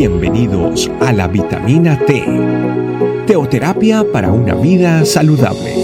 Bienvenidos 0.00 0.90
a 1.02 1.12
la 1.12 1.28
vitamina 1.28 1.98
T, 2.06 2.24
teoterapia 3.26 4.02
para 4.10 4.32
una 4.32 4.54
vida 4.54 5.04
saludable. 5.04 5.74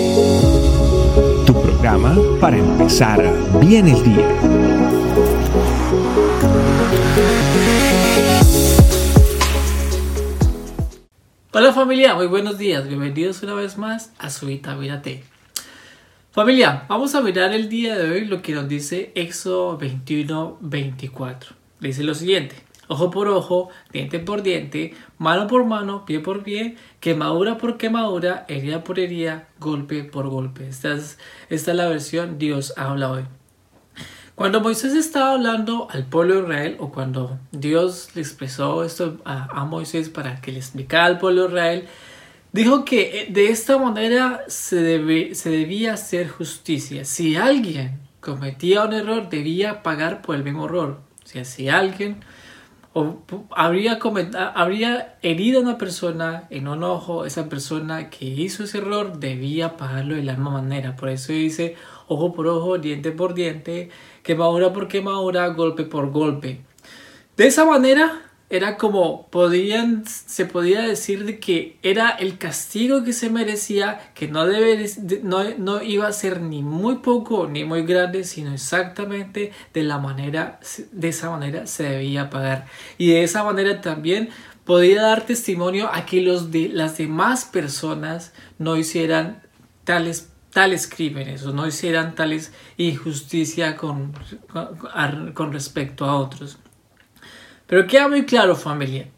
Tu 1.44 1.52
programa 1.52 2.16
para 2.40 2.56
empezar 2.56 3.20
bien 3.60 3.88
el 3.88 4.02
día. 4.02 4.26
Hola 11.52 11.74
familia, 11.74 12.14
muy 12.14 12.26
buenos 12.26 12.56
días, 12.56 12.88
bienvenidos 12.88 13.42
una 13.42 13.52
vez 13.52 13.76
más 13.76 14.14
a 14.16 14.30
su 14.30 14.46
vitamina 14.46 15.02
T. 15.02 15.24
Familia, 16.30 16.86
vamos 16.88 17.14
a 17.14 17.20
mirar 17.20 17.52
el 17.52 17.68
día 17.68 17.98
de 17.98 18.10
hoy 18.10 18.24
lo 18.24 18.40
que 18.40 18.54
nos 18.54 18.66
dice 18.66 19.12
Éxodo 19.14 19.78
21-24. 19.78 21.48
Dice 21.80 22.02
lo 22.02 22.14
siguiente 22.14 22.66
ojo 22.88 23.10
por 23.10 23.28
ojo, 23.28 23.68
diente 23.92 24.18
por 24.18 24.42
diente, 24.42 24.94
mano 25.18 25.46
por 25.46 25.64
mano, 25.64 26.04
pie 26.04 26.20
por 26.20 26.42
pie, 26.42 26.76
quemadura 27.00 27.58
por 27.58 27.76
quemadura, 27.76 28.44
herida 28.48 28.84
por 28.84 28.98
herida, 28.98 29.48
golpe 29.58 30.04
por 30.04 30.28
golpe. 30.28 30.68
Esta 30.68 30.92
es, 30.94 31.18
esta 31.48 31.70
es 31.72 31.76
la 31.76 31.88
versión 31.88 32.38
Dios 32.38 32.74
habla 32.76 33.10
hoy. 33.10 33.24
Cuando 34.36 34.60
Moisés 34.60 34.92
estaba 34.92 35.32
hablando 35.32 35.88
al 35.90 36.04
pueblo 36.04 36.34
de 36.34 36.40
Israel, 36.42 36.76
o 36.78 36.92
cuando 36.92 37.38
Dios 37.52 38.10
le 38.14 38.20
expresó 38.20 38.84
esto 38.84 39.16
a, 39.24 39.64
Moisés 39.64 40.10
para 40.10 40.42
que 40.42 40.52
le 40.52 40.58
explicara 40.58 41.06
al 41.06 41.18
pueblo 41.18 41.44
de 41.44 41.48
Israel, 41.48 41.88
dijo 42.52 42.84
que 42.84 43.28
de 43.30 43.48
esta 43.48 43.78
manera 43.78 44.44
se, 44.46 45.34
se 45.34 45.50
debía 45.50 45.94
hacer 45.94 46.28
justicia. 46.28 47.06
Si 47.06 47.36
alguien 47.36 47.98
cometía 48.20 48.84
un 48.84 48.92
error, 48.92 49.30
debía 49.30 49.82
pagar 49.82 50.20
por 50.20 50.36
el 50.36 50.44
mismo 50.44 50.66
error. 50.66 51.00
O 51.24 51.26
sea, 51.26 51.46
si 51.46 51.70
alguien 51.70 52.20
habría, 53.50 53.98
habría 54.54 55.16
herido 55.22 55.58
a 55.58 55.62
una 55.62 55.78
persona 55.78 56.44
en 56.50 56.68
un 56.68 56.82
ojo, 56.82 57.26
esa 57.26 57.48
persona 57.48 58.10
que 58.10 58.24
hizo 58.24 58.64
ese 58.64 58.78
error 58.78 59.18
debía 59.18 59.76
pagarlo 59.76 60.14
de 60.14 60.22
la 60.22 60.32
misma 60.32 60.50
manera. 60.50 60.96
Por 60.96 61.10
eso 61.10 61.32
dice 61.32 61.76
ojo 62.08 62.32
por 62.32 62.46
ojo, 62.46 62.78
diente 62.78 63.12
por 63.12 63.34
diente, 63.34 63.90
quemadura 64.22 64.72
por 64.72 64.88
quemadura, 64.88 65.46
golpe 65.48 65.84
por 65.84 66.10
golpe. 66.10 66.60
De 67.36 67.46
esa 67.46 67.64
manera 67.64 68.25
era 68.48 68.76
como 68.76 69.26
podían, 69.28 70.04
se 70.06 70.46
podía 70.46 70.82
decir 70.82 71.24
de 71.24 71.40
que 71.40 71.78
era 71.82 72.10
el 72.10 72.38
castigo 72.38 73.02
que 73.02 73.12
se 73.12 73.28
merecía, 73.28 74.12
que 74.14 74.28
no, 74.28 74.46
debe, 74.46 74.88
no, 75.22 75.42
no, 75.58 75.82
iba 75.82 76.06
a 76.06 76.12
ser 76.12 76.40
ni 76.40 76.62
muy 76.62 76.96
poco 76.96 77.48
ni 77.48 77.64
muy 77.64 77.82
grande, 77.82 78.22
sino 78.22 78.52
exactamente 78.54 79.52
de 79.74 79.82
la 79.82 79.98
manera, 79.98 80.60
de 80.92 81.08
esa 81.08 81.30
manera 81.30 81.66
se 81.66 81.84
debía 81.84 82.30
pagar. 82.30 82.66
Y 82.98 83.08
de 83.08 83.24
esa 83.24 83.42
manera 83.42 83.80
también 83.80 84.30
podía 84.64 85.02
dar 85.02 85.26
testimonio 85.26 85.90
a 85.92 86.06
que 86.06 86.22
los 86.22 86.52
de, 86.52 86.68
las 86.68 86.98
demás 86.98 87.46
personas 87.46 88.32
no 88.58 88.76
hicieran 88.76 89.42
tales 89.84 90.30
tales 90.50 90.86
crímenes 90.86 91.44
o 91.44 91.52
no 91.52 91.66
hicieran 91.66 92.14
tales 92.14 92.50
injusticia 92.78 93.76
con, 93.76 94.14
con, 94.48 95.32
con 95.34 95.52
respecto 95.52 96.06
a 96.06 96.16
otros. 96.16 96.58
Pero 97.66 97.86
queda 97.86 98.08
muy 98.08 98.24
claro 98.24 98.56
familia. 98.56 99.08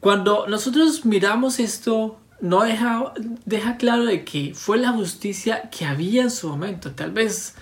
Cuando 0.00 0.46
nosotros 0.48 1.04
miramos 1.04 1.60
esto, 1.60 2.18
no 2.40 2.64
deja, 2.64 3.12
deja 3.44 3.76
claro 3.76 4.04
de 4.04 4.24
que 4.24 4.52
fue 4.54 4.78
la 4.78 4.92
justicia 4.92 5.70
que 5.70 5.84
había 5.84 6.22
en 6.22 6.30
su 6.30 6.48
momento. 6.48 6.92
Tal 6.92 7.12
vez 7.12 7.54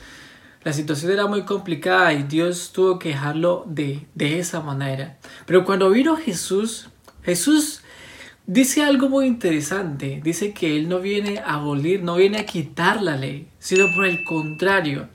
la 0.62 0.72
situación 0.72 1.12
era 1.12 1.26
muy 1.26 1.42
complicada 1.42 2.12
y 2.12 2.22
Dios 2.22 2.72
tuvo 2.72 2.98
que 2.98 3.10
dejarlo 3.10 3.64
de, 3.66 4.06
de 4.14 4.38
esa 4.38 4.60
manera. 4.60 5.18
Pero 5.46 5.64
cuando 5.64 5.90
vino 5.90 6.16
Jesús, 6.16 6.88
Jesús 7.22 7.82
dice 8.46 8.82
algo 8.82 9.08
muy 9.08 9.26
interesante. 9.26 10.20
Dice 10.22 10.52
que 10.52 10.76
Él 10.76 10.88
no 10.88 11.00
viene 11.00 11.38
a 11.38 11.54
abolir, 11.54 12.02
no 12.02 12.16
viene 12.16 12.38
a 12.38 12.46
quitar 12.46 13.02
la 13.02 13.16
ley, 13.16 13.48
sino 13.58 13.92
por 13.94 14.06
el 14.06 14.24
contrario. 14.24 15.08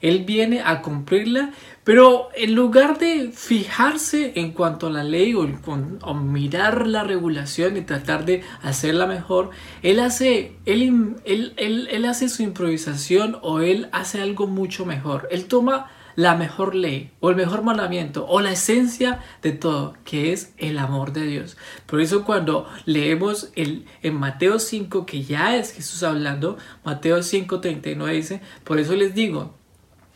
Él 0.00 0.24
viene 0.24 0.60
a 0.64 0.82
cumplirla, 0.82 1.52
pero 1.84 2.28
en 2.34 2.54
lugar 2.54 2.98
de 2.98 3.30
fijarse 3.32 4.32
en 4.36 4.52
cuanto 4.52 4.88
a 4.88 4.90
la 4.90 5.04
ley 5.04 5.34
o, 5.34 6.14
mirar 6.14 6.86
la 6.86 7.04
regulación 7.04 7.76
y 7.76 7.82
tratar 7.82 8.24
de 8.24 8.42
hacerla 8.62 9.06
mejor, 9.06 9.50
él 9.82 10.00
hace, 10.00 10.56
él, 10.66 11.16
él, 11.24 11.54
él 11.90 12.04
hace 12.04 12.28
su 12.28 12.42
improvisación 12.42 13.38
o 13.42 13.60
él 13.60 13.88
hace 13.92 14.20
algo 14.20 14.46
mucho 14.46 14.84
mejor. 14.84 15.28
Él 15.30 15.46
toma 15.46 15.90
la 16.18 16.34
mejor 16.34 16.74
ley 16.74 17.12
o 17.20 17.30
el 17.30 17.36
mejor 17.36 17.62
mandamiento 17.62 18.26
o 18.26 18.40
la 18.40 18.50
esencia 18.50 19.20
de 19.40 19.52
todo, 19.52 19.94
que 20.04 20.32
es 20.32 20.52
el 20.58 20.76
amor 20.78 21.12
de 21.12 21.24
Dios. 21.24 21.56
Por 21.86 22.00
eso 22.00 22.24
cuando 22.24 22.66
leemos 22.86 23.52
el, 23.54 23.84
en 24.02 24.16
Mateo 24.16 24.58
5, 24.58 25.06
que 25.06 25.22
ya 25.22 25.54
es 25.54 25.72
Jesús 25.72 26.02
hablando, 26.02 26.58
Mateo 26.84 27.18
5:39 27.18 28.12
dice, 28.12 28.40
por 28.64 28.80
eso 28.80 28.96
les 28.96 29.14
digo, 29.14 29.54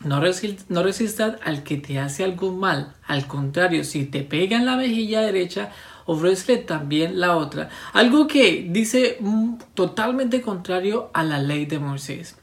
no, 0.03 0.19
resistas 0.19 1.35
al 1.43 1.63
que 1.63 1.77
te 1.77 1.99
hace 1.99 2.23
algún 2.23 2.59
mal. 2.59 2.93
Al 3.05 3.27
contrario, 3.27 3.83
si 3.83 4.05
te 4.05 4.21
pega 4.21 4.57
en 4.57 4.65
la 4.65 4.75
mejilla 4.75 5.21
derecha, 5.21 5.71
ofrece 6.05 6.57
también 6.57 7.19
la 7.19 7.37
otra. 7.37 7.69
Algo 7.93 8.27
que 8.27 8.67
dice 8.69 9.17
mm, 9.19 9.55
totalmente 9.73 10.41
contrario 10.41 11.09
a 11.13 11.23
la 11.23 11.39
ley 11.39 11.65
de 11.65 11.79
Moisés. 11.79 12.37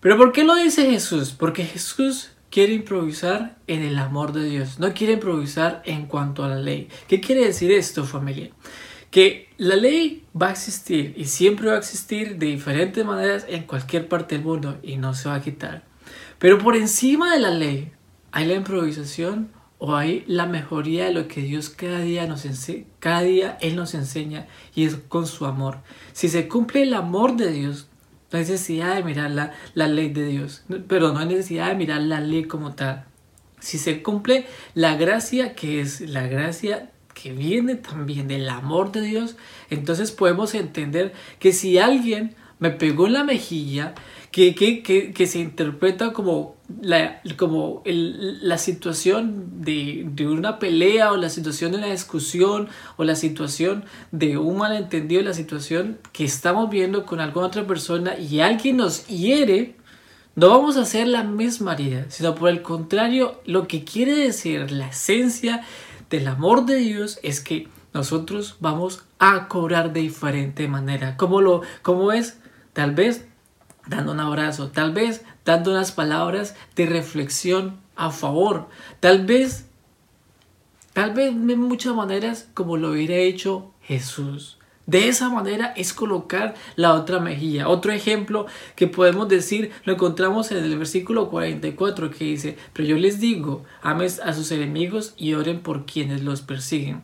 Pero 0.00 0.16
¿por 0.16 0.32
qué 0.32 0.44
lo 0.44 0.54
dice 0.54 0.90
Jesús? 0.90 1.32
Porque 1.32 1.64
Jesús 1.64 2.30
quiere 2.50 2.72
improvisar 2.72 3.56
en 3.66 3.82
el 3.82 3.98
amor 3.98 4.32
de 4.32 4.48
Dios. 4.48 4.78
No 4.78 4.94
quiere 4.94 5.14
improvisar 5.14 5.82
en 5.84 6.06
cuanto 6.06 6.44
a 6.44 6.48
la 6.48 6.58
ley. 6.58 6.88
¿Qué 7.08 7.20
quiere 7.20 7.44
decir 7.44 7.70
esto, 7.72 8.04
familia? 8.04 8.50
Que 9.10 9.48
la 9.56 9.76
ley 9.76 10.24
va 10.40 10.48
a 10.48 10.52
existir 10.52 11.14
y 11.16 11.24
siempre 11.24 11.68
va 11.68 11.74
a 11.74 11.78
existir 11.78 12.36
de 12.38 12.46
diferentes 12.46 13.04
maneras 13.04 13.46
en 13.48 13.64
cualquier 13.64 14.08
parte 14.08 14.36
del 14.36 14.44
mundo 14.44 14.78
y 14.82 14.96
no 14.96 15.14
se 15.14 15.28
va 15.28 15.36
a 15.36 15.42
quitar. 15.42 15.87
Pero 16.38 16.58
por 16.58 16.76
encima 16.76 17.32
de 17.32 17.40
la 17.40 17.50
ley 17.50 17.92
hay 18.32 18.46
la 18.46 18.54
improvisación 18.54 19.50
o 19.78 19.94
hay 19.94 20.24
la 20.26 20.46
mejoría 20.46 21.06
de 21.06 21.12
lo 21.12 21.28
que 21.28 21.40
Dios 21.40 21.70
cada 21.70 22.00
día 22.00 22.26
nos 22.26 22.44
enseña, 22.44 22.84
cada 22.98 23.22
día 23.22 23.58
Él 23.60 23.76
nos 23.76 23.94
enseña 23.94 24.46
y 24.74 24.84
es 24.84 24.96
con 25.08 25.26
su 25.26 25.46
amor. 25.46 25.78
Si 26.12 26.28
se 26.28 26.48
cumple 26.48 26.82
el 26.82 26.94
amor 26.94 27.36
de 27.36 27.52
Dios, 27.52 27.88
no 28.32 28.38
hay 28.38 28.44
necesidad 28.44 28.96
de 28.96 29.04
mirar 29.04 29.30
la, 29.30 29.52
la 29.74 29.88
ley 29.88 30.10
de 30.10 30.26
Dios, 30.26 30.64
pero 30.88 31.12
no 31.12 31.20
hay 31.20 31.26
necesidad 31.26 31.68
de 31.68 31.76
mirar 31.76 32.02
la 32.02 32.20
ley 32.20 32.44
como 32.44 32.74
tal. 32.74 33.04
Si 33.60 33.78
se 33.78 34.02
cumple 34.02 34.46
la 34.74 34.96
gracia 34.96 35.54
que 35.54 35.80
es 35.80 36.00
la 36.00 36.26
gracia 36.26 36.90
que 37.14 37.32
viene 37.32 37.74
también 37.74 38.28
del 38.28 38.48
amor 38.48 38.92
de 38.92 39.00
Dios, 39.00 39.36
entonces 39.70 40.12
podemos 40.12 40.54
entender 40.54 41.12
que 41.38 41.52
si 41.52 41.78
alguien 41.78 42.36
me 42.58 42.70
pegó 42.70 43.06
en 43.06 43.12
la 43.14 43.24
mejilla, 43.24 43.94
que, 44.30 44.54
que, 44.54 44.82
que, 44.82 45.26
se 45.26 45.38
interpreta 45.38 46.12
como 46.12 46.56
la, 46.82 47.22
como 47.36 47.82
la 47.84 48.58
situación 48.58 49.62
de, 49.62 50.04
de, 50.06 50.28
una 50.28 50.58
pelea 50.58 51.12
o 51.12 51.16
la 51.16 51.30
situación 51.30 51.72
de 51.72 51.78
una 51.78 51.86
discusión 51.86 52.68
o 52.96 53.04
la 53.04 53.14
situación 53.14 53.84
de 54.12 54.36
un 54.36 54.58
malentendido, 54.58 55.22
la 55.22 55.32
situación 55.32 55.98
que 56.12 56.24
estamos 56.24 56.68
viendo 56.68 57.06
con 57.06 57.20
alguna 57.20 57.46
otra 57.46 57.66
persona 57.66 58.18
y 58.18 58.40
alguien 58.40 58.76
nos 58.76 59.06
hiere, 59.06 59.76
no 60.36 60.50
vamos 60.50 60.76
a 60.76 60.82
hacer 60.82 61.08
la 61.08 61.24
misma 61.24 61.72
herida, 61.72 62.04
sino 62.10 62.34
por 62.34 62.50
el 62.50 62.62
contrario, 62.62 63.40
lo 63.46 63.66
que 63.66 63.82
quiere 63.82 64.14
decir 64.14 64.70
la 64.70 64.88
esencia 64.88 65.64
del 66.10 66.28
amor 66.28 66.66
de 66.66 66.76
Dios 66.76 67.18
es 67.22 67.40
que 67.40 67.68
nosotros 67.94 68.56
vamos 68.60 69.04
a 69.18 69.48
cobrar 69.48 69.92
de 69.92 70.00
diferente 70.00 70.68
manera. 70.68 71.16
¿Cómo, 71.16 71.40
lo, 71.40 71.62
cómo 71.82 72.12
es? 72.12 72.38
Tal 72.72 72.94
vez 72.94 73.26
dando 73.86 74.12
un 74.12 74.20
abrazo, 74.20 74.70
tal 74.70 74.92
vez 74.92 75.24
dando 75.44 75.70
unas 75.70 75.92
palabras 75.92 76.54
de 76.76 76.86
reflexión 76.86 77.80
a 77.96 78.10
favor, 78.10 78.68
tal 79.00 79.24
vez, 79.24 79.66
tal 80.92 81.14
vez 81.14 81.34
de 81.34 81.56
muchas 81.56 81.94
maneras 81.94 82.48
como 82.54 82.76
lo 82.76 82.90
hubiera 82.90 83.16
hecho 83.16 83.72
Jesús. 83.80 84.58
De 84.88 85.08
esa 85.08 85.28
manera 85.28 85.74
es 85.76 85.92
colocar 85.92 86.54
la 86.74 86.94
otra 86.94 87.20
mejilla. 87.20 87.68
Otro 87.68 87.92
ejemplo 87.92 88.46
que 88.74 88.86
podemos 88.86 89.28
decir 89.28 89.70
lo 89.84 89.92
encontramos 89.92 90.50
en 90.50 90.64
el 90.64 90.78
versículo 90.78 91.28
44 91.28 92.10
que 92.10 92.24
dice, 92.24 92.56
pero 92.72 92.88
yo 92.88 92.96
les 92.96 93.20
digo, 93.20 93.64
ames 93.82 94.18
a 94.18 94.32
sus 94.32 94.50
enemigos 94.50 95.12
y 95.18 95.34
oren 95.34 95.60
por 95.60 95.84
quienes 95.84 96.22
los 96.22 96.40
persiguen. 96.40 97.02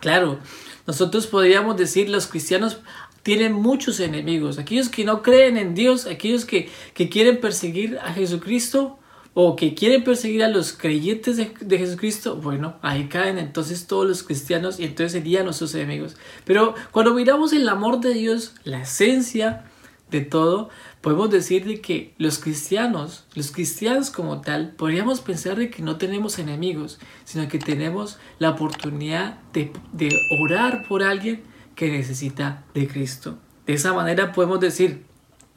Claro, 0.00 0.38
nosotros 0.86 1.26
podríamos 1.26 1.76
decir 1.76 2.08
los 2.08 2.28
cristianos 2.28 2.78
tienen 3.22 3.52
muchos 3.52 4.00
enemigos. 4.00 4.58
Aquellos 4.58 4.88
que 4.88 5.04
no 5.04 5.22
creen 5.22 5.56
en 5.56 5.74
Dios, 5.74 6.06
aquellos 6.06 6.44
que, 6.44 6.68
quieren 6.94 7.40
perseguir 7.40 7.98
a 7.98 8.12
Jesucristo 8.12 8.98
o 9.34 9.54
que 9.54 9.74
quieren 9.74 10.02
perseguir 10.02 10.42
a 10.42 10.48
los 10.48 10.72
creyentes 10.72 11.36
de, 11.36 11.78
Jesucristo, 11.78 12.36
bueno, 12.36 12.76
ahí 12.82 13.08
caen 13.08 13.38
entonces 13.38 13.86
todos 13.86 14.06
los 14.06 14.22
cristianos 14.22 14.80
y 14.80 14.84
entonces 14.84 15.12
serían 15.12 15.44
nuestros 15.44 15.74
enemigos. 15.74 16.16
Pero 16.44 16.74
cuando 16.90 17.14
miramos 17.14 17.52
el 17.52 17.68
amor 17.68 18.00
de 18.00 18.14
Dios, 18.14 18.54
la 18.64 18.82
esencia 18.82 19.64
de 20.10 20.22
todo, 20.22 20.70
podemos 21.02 21.30
decir 21.30 21.66
de 21.66 21.80
que 21.80 22.14
los 22.18 22.38
cristianos, 22.38 23.26
los 23.34 23.52
cristianos 23.52 24.10
como 24.10 24.40
tal, 24.40 24.70
podríamos 24.72 25.20
pensar 25.20 25.56
de 25.56 25.70
que 25.70 25.82
no 25.82 25.96
tenemos 25.96 26.38
enemigos, 26.38 26.98
sino 27.24 27.46
que 27.46 27.58
tenemos 27.58 28.18
la 28.38 28.50
oportunidad 28.50 29.38
de, 29.52 29.70
de 29.92 30.08
orar 30.40 30.86
por 30.88 31.02
alguien 31.02 31.42
que 31.78 31.92
necesita 31.92 32.64
de 32.74 32.88
Cristo. 32.88 33.38
De 33.64 33.74
esa 33.74 33.92
manera 33.92 34.32
podemos 34.32 34.58
decir, 34.58 35.04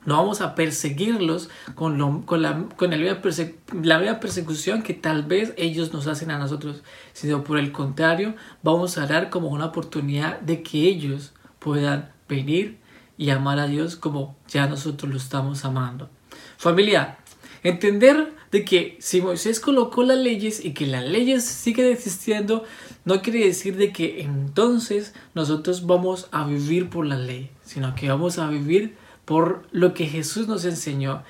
no 0.06 0.18
vamos 0.18 0.40
a 0.42 0.54
perseguirlos 0.54 1.50
con, 1.74 2.22
con, 2.22 2.44
la, 2.44 2.66
con 2.76 2.92
la, 2.92 2.98
misma 3.98 4.20
persecución 4.20 4.84
que 4.84 4.94
tal 4.94 5.24
vez 5.24 5.56
ellos 5.58 5.94
nos 5.94 6.06
hacen 6.06 6.30
a 6.30 6.38
nosotros, 6.38 6.84
sino 7.14 7.44
por 7.44 7.58
el 7.58 7.72
contrario, 7.72 8.36
vamos 8.62 9.00
a 9.00 9.08
dar 9.08 9.32
como 9.32 9.48
una 9.48 9.66
oportunidad 9.66 10.40
de 10.42 10.62
que 10.62 10.88
ellos 10.88 11.34
puedan 11.58 12.12
venir 12.30 12.78
y 13.18 13.32
amar 13.32 13.58
a 13.58 13.66
Dios 13.66 13.96
como 13.96 14.38
ya 14.48 14.68
nosotros 14.68 15.12
lo 15.12 15.18
estamos 15.18 15.66
amando. 15.66 16.12
Familia, 16.58 17.18
entender 17.64 18.34
de 18.52 18.66
que 18.66 18.98
si 19.00 19.22
Moisés 19.22 19.60
colocó 19.60 20.04
las 20.04 20.18
leyes 20.18 20.64
y 20.64 20.74
que 20.74 20.88
las 20.88 21.06
leyes 21.06 21.46
siguen 21.46 21.88
existiendo, 21.88 22.64
no 23.06 23.22
quiere 23.22 23.46
decir 23.46 23.78
de 23.78 23.92
que 23.92 24.22
entonces 24.22 25.14
nosotros 25.34 25.86
vamos 25.86 26.28
a 26.32 26.46
vivir 26.46 26.90
por 26.90 27.06
la 27.06 27.18
ley, 27.18 27.50
sino 27.64 27.96
que 27.96 28.10
vamos 28.10 28.38
a 28.40 28.48
vivir 28.50 28.96
por 29.26 29.64
lo 29.72 29.94
que 29.94 30.08
Jesús 30.08 30.48
nos 30.48 30.66
enseñó, 30.66 31.24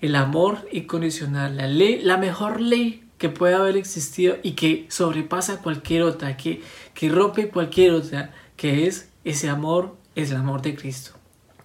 el 0.00 0.16
amor 0.16 0.68
incondicional, 0.72 1.56
la 1.56 1.66
ley, 1.66 2.00
la 2.02 2.16
mejor 2.16 2.60
ley 2.60 3.04
que 3.18 3.28
puede 3.28 3.54
haber 3.54 3.76
existido 3.76 4.36
y 4.42 4.52
que 4.52 4.86
sobrepasa 4.88 5.62
cualquier 5.62 6.02
otra, 6.02 6.36
que, 6.36 6.60
que 6.92 7.08
rompe 7.08 7.48
cualquier 7.48 7.92
otra, 7.92 8.32
que 8.56 8.86
es 8.86 9.10
ese 9.24 9.48
amor, 9.48 9.96
es 10.16 10.30
el 10.32 10.38
amor 10.38 10.60
de 10.60 10.74
Cristo. 10.74 11.12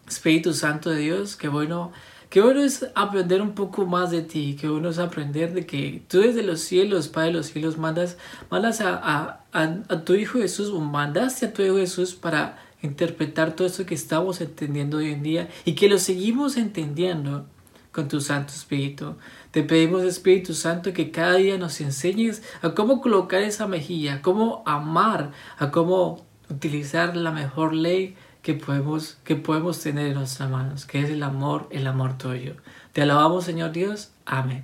Espíritu 0.08 0.54
Santo 0.54 0.92
de 0.92 1.00
Dios, 1.00 1.36
qué 1.36 1.48
bueno, 1.48 1.92
qué 2.38 2.44
bueno 2.44 2.62
es 2.62 2.86
aprender 2.94 3.42
un 3.42 3.56
poco 3.56 3.88
más 3.88 4.12
de 4.12 4.22
ti, 4.22 4.56
qué 4.62 4.70
bueno 4.70 4.90
es 4.90 5.00
aprender 5.00 5.56
de 5.56 5.66
que 5.66 6.04
tú 6.08 6.20
desde 6.20 6.44
los 6.44 6.62
cielos, 6.62 7.08
Padre 7.08 7.30
de 7.30 7.34
los 7.38 7.48
cielos, 7.48 7.80
mandas, 7.80 8.16
mandas 8.52 8.80
a, 8.80 9.42
a, 9.52 9.64
a 9.90 10.02
tu 10.06 10.14
Hijo 10.14 10.38
Jesús, 10.38 10.70
o 10.70 10.80
mandaste 10.80 11.48
a 11.48 11.54
tu 11.54 11.64
Hijo 11.64 11.78
Jesús 11.78 12.14
para 12.14 12.60
interpretar 12.84 13.56
todo 13.56 13.66
esto 13.66 13.88
que 13.88 13.96
estamos 13.96 14.40
entendiendo 14.40 14.98
hoy 14.98 15.14
en 15.14 15.24
día 15.24 15.50
y 15.66 15.74
que 15.74 15.90
lo 15.90 15.98
seguimos 15.98 16.58
entendiendo 16.58 17.48
con 17.92 18.08
tu 18.08 18.22
Santo 18.22 18.54
Espíritu. 18.54 19.16
Te 19.50 19.64
pedimos, 19.64 20.04
Espíritu 20.04 20.54
Santo, 20.54 20.94
que 20.94 21.10
cada 21.10 21.38
día 21.38 21.58
nos 21.58 21.82
enseñes 21.82 22.44
a 22.62 22.76
cómo 22.76 23.02
colocar 23.02 23.42
esa 23.42 23.66
mejilla, 23.68 24.14
a 24.14 24.22
cómo 24.22 24.62
amar, 24.68 25.32
a 25.58 25.72
cómo 25.72 26.24
utilizar 26.52 27.18
la 27.18 27.32
mejor 27.32 27.74
ley 27.74 28.16
que 28.48 28.54
podemos, 28.54 29.18
que 29.26 29.36
podemos 29.36 29.78
tener 29.82 30.08
en 30.08 30.14
nuestras 30.14 30.50
manos, 30.50 30.86
que 30.86 31.02
es 31.02 31.10
el 31.10 31.22
amor, 31.22 31.68
el 31.70 31.86
amor 31.86 32.18
tuyo. 32.18 32.54
Te 32.94 33.02
alabamos, 33.02 33.44
Señor 33.44 33.74
Dios. 33.74 34.12
Amén. 34.26 34.64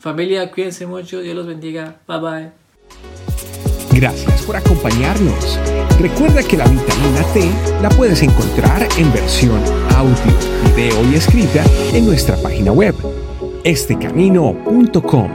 Familia, 0.00 0.50
cuídense 0.50 0.84
mucho. 0.84 1.20
Dios 1.20 1.36
los 1.36 1.46
bendiga. 1.46 1.98
Bye 2.08 2.18
bye. 2.18 2.50
Gracias 3.92 4.42
por 4.42 4.56
acompañarnos. 4.56 5.60
Recuerda 6.00 6.42
que 6.42 6.56
la 6.56 6.64
vitamina 6.64 7.22
T 7.32 7.48
la 7.80 7.88
puedes 7.90 8.20
encontrar 8.24 8.88
en 8.98 9.12
versión 9.12 9.62
audio, 9.94 10.74
video 10.74 11.12
y 11.12 11.14
escrita 11.14 11.64
en 11.92 12.06
nuestra 12.06 12.36
página 12.42 12.72
web, 12.72 12.96
estecamino.com. 13.62 15.30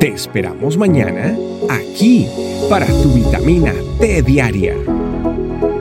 Te 0.00 0.08
esperamos 0.08 0.76
mañana 0.76 1.36
aquí 1.70 2.26
para 2.68 2.86
tu 2.86 3.12
vitamina 3.12 3.72
T 4.00 4.22
diaria. 4.22 4.74